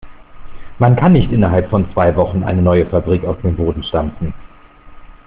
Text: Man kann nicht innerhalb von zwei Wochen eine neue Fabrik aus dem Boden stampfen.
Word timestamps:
Man 0.79 0.95
kann 0.95 1.11
nicht 1.13 1.31
innerhalb 1.31 1.69
von 1.69 1.87
zwei 1.93 2.15
Wochen 2.15 2.41
eine 2.43 2.63
neue 2.63 2.87
Fabrik 2.87 3.23
aus 3.23 3.37
dem 3.43 3.55
Boden 3.55 3.83
stampfen. 3.83 4.33